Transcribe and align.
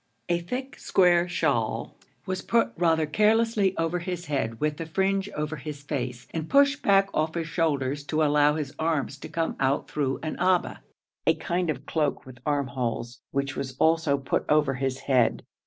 A 0.29 0.39
thick 0.39 0.79
square 0.79 1.29
shawl 1.29 1.95
was 2.25 2.41
put 2.41 2.71
rather 2.75 3.05
carelessly 3.05 3.77
over 3.77 3.99
his 3.99 4.25
head 4.25 4.59
with 4.59 4.77
the 4.77 4.87
fringe 4.87 5.29
over 5.35 5.57
his 5.57 5.83
face, 5.83 6.27
and 6.33 6.49
pushed 6.49 6.81
back 6.81 7.09
off 7.13 7.35
his 7.35 7.47
shoulders, 7.47 8.03
to 8.05 8.23
allow 8.23 8.55
his 8.55 8.73
arms 8.79 9.19
to 9.19 9.29
come 9.29 9.55
out 9.59 9.87
through 9.91 10.19
an 10.23 10.37
abba, 10.39 10.81
a 11.27 11.35
kind 11.35 11.69
of 11.69 11.85
cloak 11.85 12.25
with 12.25 12.39
armholes, 12.47 13.21
which 13.29 13.55
was 13.55 13.75
also 13.77 14.17
put 14.17 14.43
over 14.49 14.73
his 14.73 15.01
head. 15.01 15.43